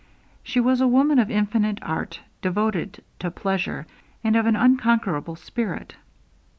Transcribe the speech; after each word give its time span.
She 0.41 0.59
was 0.59 0.81
a 0.81 0.87
woman 0.87 1.19
of 1.19 1.29
infinite 1.29 1.77
art, 1.83 2.21
devoted 2.41 3.03
to 3.19 3.29
pleasure, 3.29 3.85
and 4.23 4.35
of 4.35 4.47
an 4.47 4.55
unconquerable 4.55 5.35
spirit. 5.35 5.93